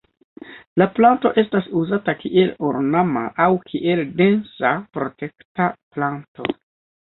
La 0.81 0.85
planto 0.99 1.31
estas 1.41 1.67
uzata 1.81 2.15
kiel 2.21 2.49
ornama 2.69 3.23
aŭ 3.45 3.47
kiel 3.67 4.03
densa 4.23 4.73
protekta 4.99 5.69
planto. 5.77 6.51